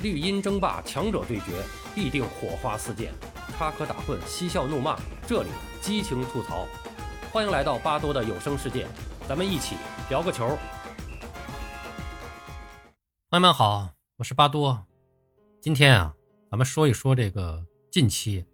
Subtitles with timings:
[0.00, 1.60] 绿茵争霸，强者对决，
[1.92, 3.12] 必定火花四溅，
[3.56, 5.48] 插科打诨，嬉笑怒骂，这里
[5.80, 6.68] 激情吐槽。
[7.32, 8.86] 欢迎来到巴多的有声世界，
[9.28, 9.74] 咱们一起
[10.08, 10.56] 聊个球。
[13.28, 14.86] 朋友们好，我是巴多。
[15.60, 16.14] 今天啊，
[16.48, 18.46] 咱们说一说这个近期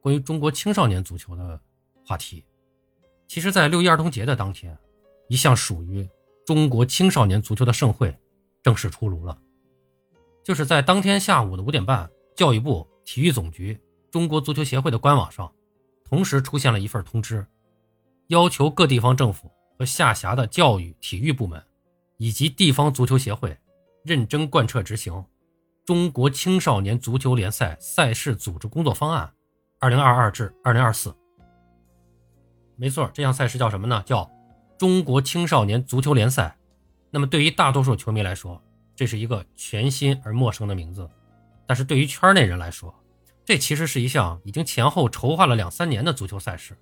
[0.00, 1.60] 关于中国青少年足球的
[2.06, 2.44] 话题。
[3.26, 4.78] 其实，在六一儿童节的当天，
[5.26, 6.08] 一项属于
[6.46, 8.16] 中国青少年足球的盛会
[8.62, 9.36] 正式出炉了。
[10.44, 13.80] 就是在当天下午的五点半，教育部、体育总局、
[14.10, 15.52] 中国足球协会的官网上，
[16.04, 17.46] 同时出现了一份通知，
[18.28, 21.62] 要求各地方政府和下辖的教育、体育部门，
[22.16, 23.56] 以及地方足球协会，
[24.04, 25.12] 认真贯彻执行
[25.84, 29.32] 《中国青少年足球联赛赛事组织工作方案
[29.78, 31.10] （二零二二至二零二四）》。
[32.76, 34.02] 没错，这项赛事叫什么呢？
[34.04, 34.28] 叫
[34.76, 36.56] 中国青少年足球联赛。
[37.10, 38.60] 那么，对于大多数球迷来说，
[39.02, 41.10] 这是一个全新而陌生的名字，
[41.66, 42.94] 但是对于圈内人来说，
[43.44, 46.78] 这其实是一项已经前后筹划了两三年的足球赛事。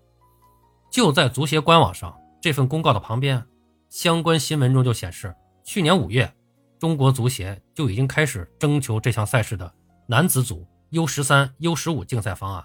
[0.91, 3.43] 就在足协官网上这份公告的旁边，
[3.89, 6.31] 相关新闻中就显示，去年五月，
[6.79, 9.73] 中国足协就已经开始征求这项赛事的
[10.07, 12.63] 男子组 U 十三、U 十五竞赛方案，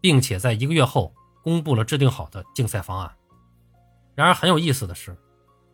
[0.00, 3.14] 并且在一个月后公布了制定好的竞赛方案。
[4.16, 5.16] 然而很有意思的是，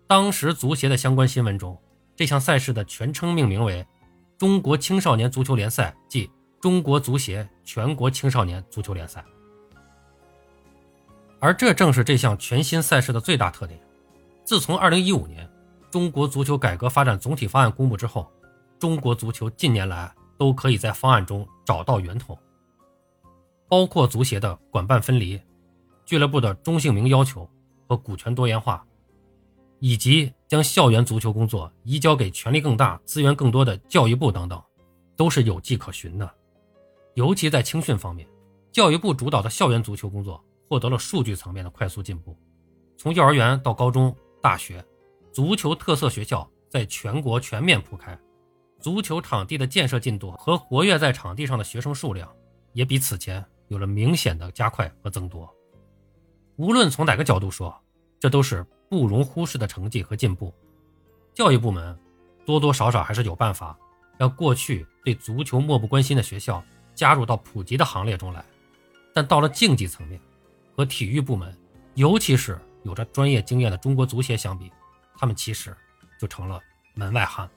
[0.07, 1.81] 当时足协的相关新闻中。
[2.17, 3.85] 这项赛事的全称命名为
[4.39, 9.25] “中国青少年足球联赛”，即中国足协全国青少年足球联赛。
[11.41, 13.79] 而这正是这项全新赛事的最大特点。
[14.45, 15.51] 自从2015年
[15.91, 18.31] 中国足球改革发展总体方案公布之后，
[18.79, 22.39] 中国足球近年来都可以在方案中找到源头，
[23.69, 25.41] 包括足协的管办分离、
[26.07, 27.49] 俱乐部的中性名要求
[27.89, 28.85] 和股权多元化。
[29.87, 34.59] 以及将校园足球工作移交给权力更大、资源更多的教育部等等，
[35.15, 36.35] 都是有迹可循的。
[37.13, 38.27] 尤其在青训方面，
[38.73, 42.35] 教育部主导的校园足球工作获得了数据层面的快速进步。
[42.97, 44.83] 从幼儿园到高中、大学，
[45.31, 48.19] 足球特色学校在全国全面铺开，
[48.81, 52.27] 足球场地的建设进度和活跃在场地上的学生数量
[52.73, 55.47] 也比此前有了明显的加快和增多。
[56.57, 57.79] 无论从哪个角度说，
[58.19, 58.67] 这都是。
[58.95, 60.55] 不容忽视的成绩和进步，
[61.35, 61.99] 教育部门
[62.47, 63.77] 多多少少还是有办法
[64.17, 68.45] 让过去对足球漠不关心的学校加入到普及的行列中来。
[69.13, 70.21] 但到了竞技层面，
[70.77, 71.53] 和体育部门，
[71.95, 74.71] 尤其是有着专业经验的中国足协相比，
[75.19, 75.77] 他们其实
[76.21, 76.61] 就成了
[76.95, 77.51] 门外汉。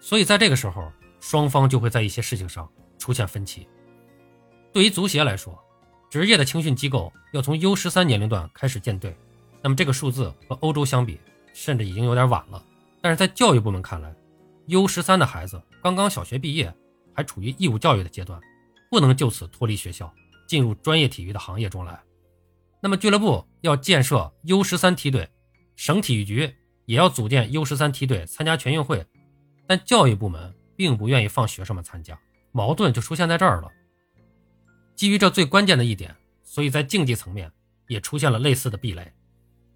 [0.00, 2.70] 所以在这个时候，双方就会在一些事情上
[3.00, 3.66] 出现分歧。
[4.72, 5.58] 对于足协来说，
[6.08, 9.16] 职业的青训机构要从 U 十三年龄段开始建队。
[9.68, 11.20] 那么这个数字和欧洲相比，
[11.52, 12.64] 甚至已经有点晚了。
[13.02, 14.10] 但是在教育部门看来
[14.68, 16.74] ，U 十三的孩子刚刚小学毕业，
[17.12, 18.40] 还处于义务教育的阶段，
[18.90, 20.10] 不能就此脱离学校，
[20.46, 22.00] 进入专业体育的行业中来。
[22.80, 25.28] 那么俱乐部要建设 U 十三梯队，
[25.76, 26.50] 省体育局
[26.86, 29.04] 也要组建 U 十三梯队参加全运会，
[29.66, 32.18] 但教育部门并不愿意放学生们参加，
[32.52, 33.68] 矛盾就出现在这儿了。
[34.96, 37.52] 基于这最关键的一点，所以在竞技层面
[37.86, 39.12] 也出现了类似的壁垒。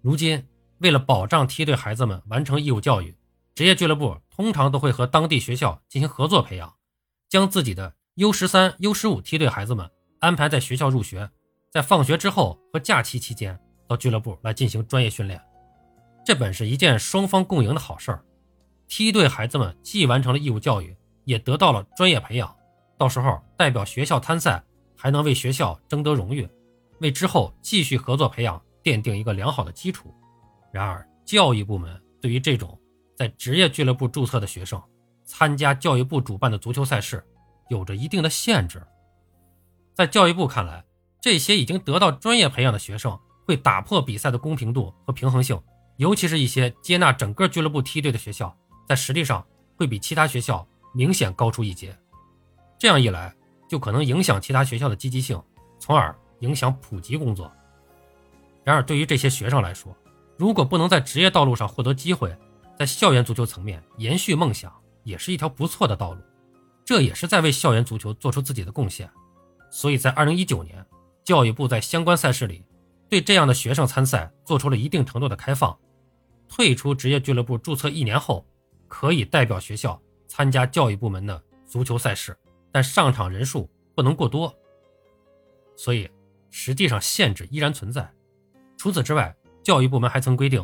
[0.03, 0.45] 如今，
[0.79, 3.15] 为了保障梯队孩子们完成义务教育，
[3.55, 6.73] 职业俱乐部通常都会和当地学校进行合作培养，
[7.29, 11.29] 将自己的 U 十三、U 十五梯队孩子们安排在学校入学，
[11.71, 15.41] 在放学之后和假期期间到俱乐部来进行专业训练。
[16.25, 18.25] 这本是一件双方共赢的好事儿，
[18.89, 20.93] 梯队孩子们既完成了义务教育，
[21.23, 22.53] 也得到了专业培养，
[22.97, 24.61] 到时候代表学校参赛，
[24.97, 26.45] 还能为学校争得荣誉，
[26.99, 28.61] 为之后继续合作培养。
[28.83, 30.13] 奠定一个良好的基础。
[30.71, 32.77] 然而，教育部门对于这种
[33.15, 34.81] 在职业俱乐部注册的学生
[35.23, 37.23] 参加教育部主办的足球赛事，
[37.69, 38.81] 有着一定的限制。
[39.93, 40.83] 在教育部看来，
[41.21, 45.61] 这些已经得到专业培养的学生会打破比赛的公平度和平衡性，
[45.97, 48.55] 尤其是一些接纳整个俱乐部梯队的学校，
[48.89, 49.45] 在实力上
[49.77, 51.95] 会比其他学校明显高出一截。
[52.79, 53.33] 这样一来，
[53.69, 55.41] 就可能影响其他学校的积极性，
[55.79, 57.49] 从而影响普及工作。
[58.63, 59.95] 然而，对于这些学生来说，
[60.37, 62.35] 如果不能在职业道路上获得机会，
[62.79, 64.73] 在校园足球层面延续梦想，
[65.03, 66.21] 也是一条不错的道路。
[66.85, 69.09] 这也是在为校园足球做出自己的贡献。
[69.69, 70.85] 所以在2019年，
[71.23, 72.63] 教育部在相关赛事里，
[73.09, 75.77] 对这样的学生参赛做出了一定程度的开放。
[76.47, 78.45] 退出职业俱乐部注册一年后，
[78.87, 82.37] 可以代表学校参加教育部门的足球赛事，
[82.71, 84.53] 但上场人数不能过多。
[85.75, 86.09] 所以，
[86.51, 88.11] 实际上限制依然存在。
[88.83, 89.33] 除此之外，
[89.63, 90.61] 教育部门还曾规定，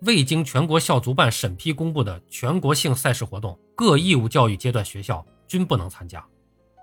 [0.00, 6.26] 未经全国校足办审批公布的全国性赛事活动，各义务教育阶段学校均不能参加。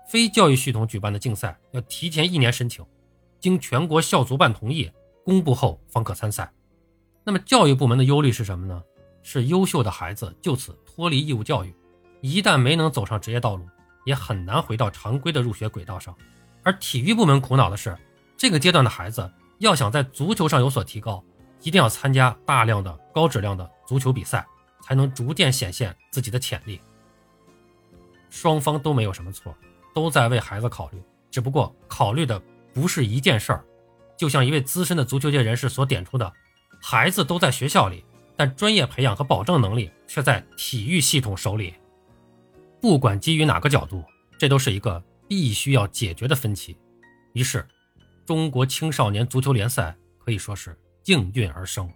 [0.08, 2.82] 非教育系统举办的竞赛要提前一年申请，
[3.38, 4.90] 经全国校足办同意
[5.22, 6.50] 公布后方可参赛。
[7.24, 8.82] 那么教育部门的忧虑是什么呢？
[9.22, 11.74] 是优秀的孩子就此脱离义务教育，
[12.22, 13.68] 一旦没能走上职业道路，
[14.06, 16.16] 也很难回到常规的入学轨道上。
[16.62, 17.94] 而体育部门苦恼的是，
[18.38, 21.24] 这个阶段的孩子要想在足球上有所提高。
[21.62, 24.46] 一定要参加大量的高质量的足球比赛，
[24.82, 26.80] 才能逐渐显现自己的潜力。
[28.30, 29.54] 双方都没有什么错，
[29.94, 32.40] 都在为孩子考虑，只不过考虑的
[32.72, 33.62] 不是一件事儿。
[34.16, 36.32] 就像一位资深的足球界人士所点出的，
[36.80, 38.02] 孩子都在学校里，
[38.36, 41.74] 但专业培养和保证能力却在体育系统手里。
[42.80, 44.02] 不管基于哪个角度，
[44.38, 46.78] 这都是一个必须要解决的分歧。
[47.34, 47.68] 于是，
[48.30, 50.78] 中国青少年足球联赛可以说是。
[51.06, 51.90] 应运而生。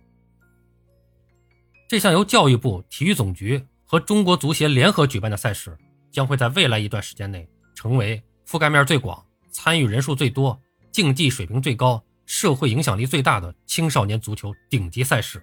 [1.88, 5.78] 这项由教育部、体育总局和中国足协联合举办的赛事，
[6.10, 10.60] 将会在未来一段时间内成为覆盖面最广、参与人数最多、
[10.90, 15.40] 竞技水平最高、社会影响力最大的青少年足球顶级赛事。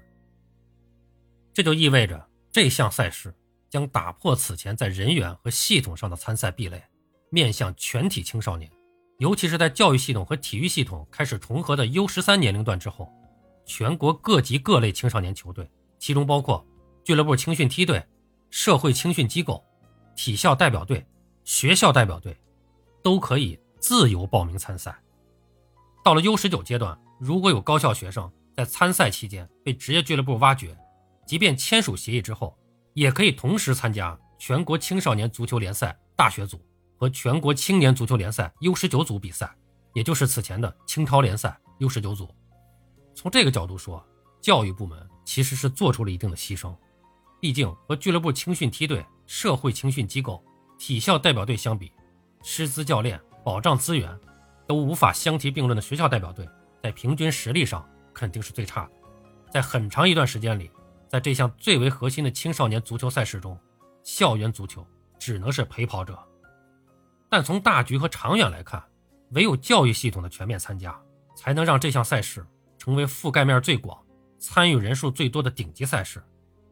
[1.53, 3.33] 这就意味着，这项赛事
[3.69, 6.83] 将打破此前在人员和系统上的参赛壁垒，
[7.29, 8.69] 面向全体青少年，
[9.21, 13.07] 尤其是在教育系统和体育系统开始重合的 U 十三年龄段之后。
[13.67, 15.69] 全国各级各类青少年球队，
[15.99, 16.65] 其中包括
[17.03, 18.03] 俱乐部青训梯队、
[18.49, 19.63] 社会青训机构、
[20.15, 21.05] 体校代表队、
[21.43, 22.35] 学校代表队，
[23.03, 24.99] 都可以自由报名参赛。
[26.03, 30.75] 到了 U 十九阶段，如果有高校学生在参赛期间被职业俱乐部挖掘，
[31.27, 32.57] 即便签署协议之后，
[32.95, 36.59] 也可以同时参加全国青少年足球联赛大学组
[37.01, 39.51] 和全国青年足球联赛 U 十九组比赛，
[39.95, 42.29] 也就是此前的青超联赛 U 十九组。
[43.15, 44.05] 从这个角度说，
[44.39, 46.77] 教育部门其实是做出了一定的牺牲。
[47.39, 50.45] 毕竟和俱乐部青训梯队、社会青训机构、
[50.77, 51.91] 体校代表队相比，
[52.43, 54.15] 师资教练、保障资源
[54.67, 56.47] 都无法相提并论的学校代表队，
[56.83, 57.83] 在平均实力上
[58.13, 58.91] 肯定是最差的。
[59.51, 60.69] 在很长一段时间里，
[61.09, 63.59] 在这项最为核心的青少年足球赛事中，
[64.03, 64.85] 校园足球
[65.17, 66.15] 只能是陪跑者。
[67.31, 68.83] 但从大局和长远来看，
[69.29, 71.01] 唯有教育系统的全面参加，
[71.33, 72.45] 才能让这项赛事。
[72.77, 74.03] 成为覆盖面最广、
[74.39, 76.19] 参与人数最多的顶级赛事，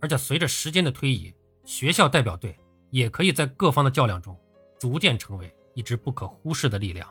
[0.01, 1.31] 而且随着时间的推移，
[1.63, 2.57] 学校代表队
[2.89, 4.35] 也可以在各方的较量中
[4.79, 7.07] 逐渐成为一支不可忽视的力量。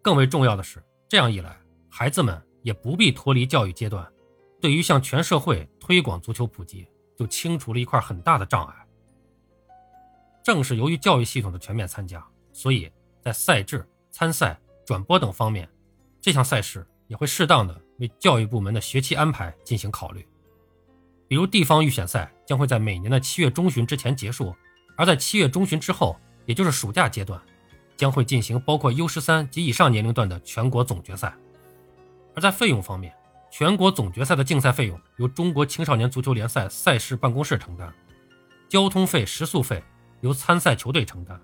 [0.00, 1.60] 更为重要的是，这样一来，
[1.90, 4.10] 孩子们也不必脱离教育阶段，
[4.58, 6.88] 对于向全社会推广足球普及，
[7.18, 8.87] 就清除了一块很大的障碍。
[10.48, 12.90] 正是由于教育系统的全面参加，所以
[13.20, 15.68] 在赛制、参赛、转播等方面，
[16.22, 16.86] 这项赛事。
[17.08, 20.28] 也会适当的为教育部门的学期安排进行考虑，
[21.26, 24.54] 比如地方预选赛将会在每年的七月中旬之前结束，
[24.94, 27.40] 而在七月中旬之后，也就是暑假阶段，
[27.96, 31.34] 将会进行包括 U 十三及以上年龄段的全国总决赛。
[32.34, 33.10] 而在费用方面，
[33.50, 37.90] 全国总决赛的竞赛费用由中国青少年足球联赛赛事办公室承担，
[38.68, 39.82] 交通费、食宿费
[40.20, 41.40] 由参赛球队承担，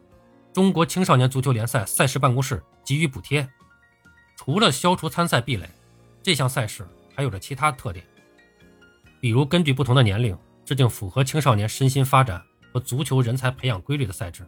[0.53, 3.49] 中国青少年足球联赛赛事办公室给予补贴。
[4.37, 5.69] 除了消除参赛壁垒，
[6.23, 8.05] 这项赛事还有着其他特点，
[9.21, 12.43] 比如根据不同的年龄制定符合青少年身心发展
[12.73, 14.45] 和足球人才培养规律的赛制，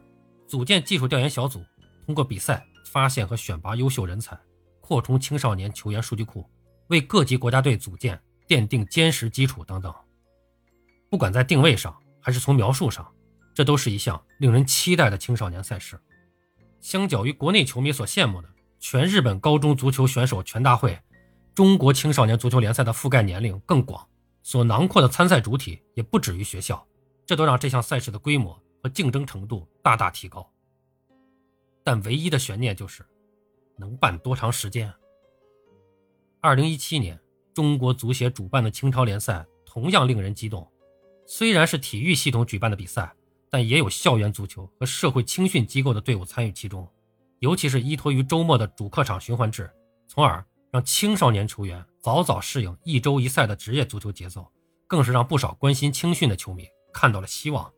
[0.49, 1.65] 组建技术调研小组，
[2.05, 4.37] 通过比赛发现和选拔优秀人才，
[4.81, 6.45] 扩充青少年球员数据库，
[6.89, 9.95] 为各级国家队组建奠定坚实基础等等。
[11.09, 13.07] 不管在定位上还是从描述上，
[13.57, 15.99] 这都是一项令人期待的青少年赛事。
[16.79, 18.49] 相较于国内球迷所羡慕的。
[18.79, 21.01] 全日本高中足球选手全大会，
[21.55, 24.07] 中国青少年足球联赛的覆盖年龄更广，
[24.43, 26.87] 所囊括的参赛主体也不止于学校，
[27.25, 30.49] 这都让这项赛事的规模和竞争程度大大提高。
[31.83, 33.05] 但唯一的悬念就是，
[33.79, 34.93] 能办多长时间？
[36.43, 37.19] 二零一七年，
[37.55, 40.71] 中国足协主办的青超联赛同样令人激动，
[41.27, 43.13] 虽然是体育系统举办的比赛，
[43.51, 46.89] 但也有校园足球和社会青训机构的队伍参与其中。
[47.41, 49.71] 尤其是依托于周末的主客场循环制，
[50.09, 54.51] 从而让青少年球员早早适应一周一赛的职业足球节奏，
[54.87, 57.71] 更是让不少关心青训的球迷看到了希望。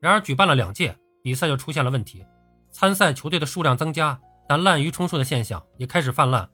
[0.00, 2.24] 然而，举办了两届比赛就出现了问题，
[2.70, 6.48] 参赛球队的数量增加，但滥竽充数的现象也开始泛滥，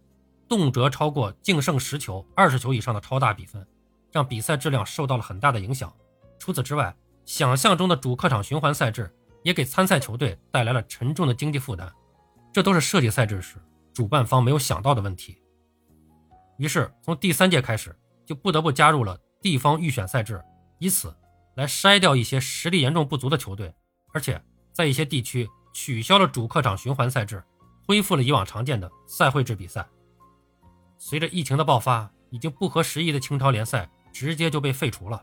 [0.49, 3.67] 动辄超过净胜十球、二十球以上的超大比分，
[4.11, 5.95] 让比赛质量受到了很大的影响。
[6.38, 6.97] 除此之外，
[7.28, 11.92] 想象中的主客场循环赛制也给参赛球队带来了沉重的经济负担。
[12.50, 13.56] 这都是设计赛制时
[13.92, 15.38] 主办方没有想到的问题。
[16.56, 17.94] 于是，从第三届开始，
[18.25, 20.42] 就不得不加入了地方预选赛制，
[20.78, 21.14] 以此
[21.54, 23.75] 来筛掉一些实力严重不足的球队，
[24.14, 24.42] 而且
[24.73, 27.44] 在一些地区取消了主客场循环赛制，
[27.87, 29.87] 恢复了以往常见的赛会制比赛。
[30.97, 35.23] 随着疫情的爆发，已经不合时宜的清超联赛直接就被废除了。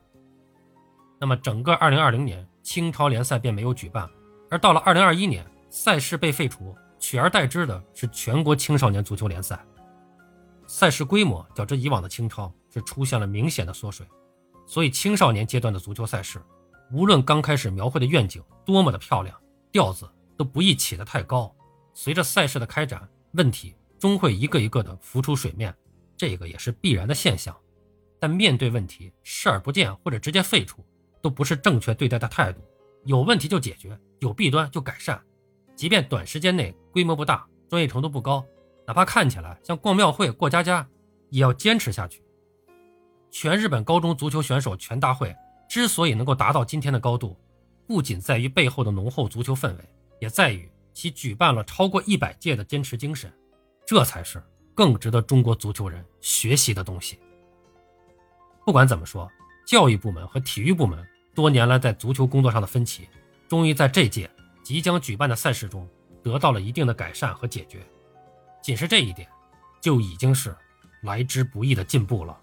[1.19, 4.09] 那么，整个2020年清超联赛便没有举办，
[4.49, 9.63] 而到了2021年，赛事被废除，取而代之的是全国青少年足球联赛。
[10.67, 14.05] 赛事规模较之以往的清超是出现了明显的缩水，
[14.65, 16.41] 所以青少年阶段的足球赛事，
[16.91, 19.39] 无论刚开始描绘的愿景多么的漂亮，
[19.71, 21.55] 调子都不宜起得太高。
[21.93, 25.73] 随着赛事的开展，问题终会一个一个的浮出水面，
[26.17, 27.55] 这个也是必然的现象。
[28.19, 30.83] 但面对问题，视而不见或者直接废除，
[31.25, 32.61] 都不是正确对待的态度。
[33.03, 35.19] 有问题就解决，有弊端就改善，
[35.75, 38.45] 即便短时间内规模不大，专业程度不高。
[38.85, 40.87] 哪怕看起来像逛庙会、过家家，
[41.31, 42.21] 也要坚持下去。
[43.31, 45.35] 全日本高中足球选手全大会
[45.67, 47.35] 之所以能够达到今天的高度，
[47.87, 49.89] 不仅在于背后的浓厚足球氛围，
[50.19, 53.33] 也在于其举办了超过一百届的坚持精神。
[53.83, 54.39] 这才是
[54.75, 57.17] 更值得中国足球人学习的东西。
[58.63, 59.27] 不管怎么说，
[59.65, 61.03] 教育部门和体育部门
[61.35, 63.07] 多年来在足球工作上的分歧，
[63.47, 64.29] 终于在这届
[64.63, 65.87] 即将举办的赛事中
[66.23, 67.85] 得到了一定的改善和解决。
[68.61, 69.27] 仅是这一点，
[69.81, 70.55] 就已经是
[71.03, 72.35] 来之不易的进步了。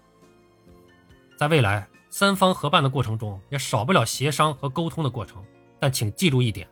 [1.35, 5.43] 在未来三方合办的过程中，也少不了协商和沟通的过程。
[5.79, 6.65] 但请记住一点，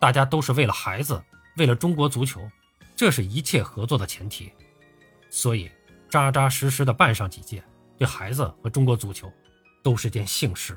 [0.00, 1.22] 大家都是为了孩子，
[1.56, 2.40] 为了中国足球，
[2.96, 4.50] 这是一切合作的前提。
[5.30, 5.70] 所以，
[6.08, 7.62] 扎扎实实的办上几届，
[7.96, 9.30] 对孩子和中国足球，
[9.84, 10.76] 都是件幸事。